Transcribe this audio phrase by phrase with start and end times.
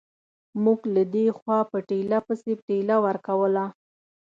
[0.63, 3.65] موږ له دې خوا په ټېله پسې ټېله ورکوله.